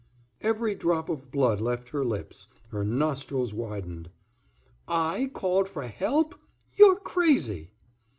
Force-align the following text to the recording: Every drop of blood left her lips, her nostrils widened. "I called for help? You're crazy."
Every 0.41 0.73
drop 0.73 1.09
of 1.09 1.29
blood 1.29 1.61
left 1.61 1.89
her 1.89 2.03
lips, 2.03 2.47
her 2.69 2.83
nostrils 2.83 3.53
widened. 3.53 4.09
"I 4.87 5.29
called 5.31 5.69
for 5.69 5.83
help? 5.87 6.33
You're 6.73 6.95
crazy." 6.99 7.69